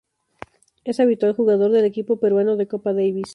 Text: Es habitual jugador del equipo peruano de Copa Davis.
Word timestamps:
Es 0.83 0.99
habitual 0.99 1.35
jugador 1.35 1.69
del 1.69 1.85
equipo 1.85 2.19
peruano 2.19 2.57
de 2.57 2.67
Copa 2.67 2.91
Davis. 2.91 3.29